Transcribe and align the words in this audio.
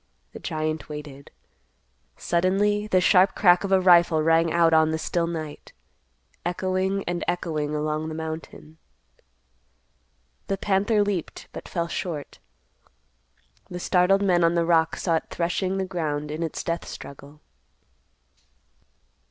The 0.33 0.39
giant 0.39 0.89
waited. 0.89 1.29
Suddenly 2.17 2.87
the 2.87 2.99
sharp 2.99 3.35
crack 3.35 3.63
of 3.63 3.71
a 3.71 3.79
rifle 3.79 4.23
rang 4.23 4.51
out 4.51 4.73
on 4.73 4.89
the 4.89 4.97
still 4.97 5.27
night, 5.27 5.73
echoing 6.43 7.03
and 7.03 7.23
echoing 7.27 7.75
along 7.75 8.07
the 8.09 8.15
mountain. 8.15 8.79
The 10.47 10.57
panther 10.57 11.03
leaped, 11.03 11.49
but 11.51 11.69
fell 11.69 11.87
short. 11.87 12.39
The 13.69 13.79
startled 13.79 14.23
men 14.23 14.43
on 14.43 14.55
the 14.55 14.65
rock 14.65 14.95
saw 14.95 15.17
it 15.17 15.29
threshing 15.29 15.77
the 15.77 15.85
ground 15.85 16.31
in 16.31 16.41
its 16.41 16.63
death 16.63 16.87
struggle. 16.87 17.39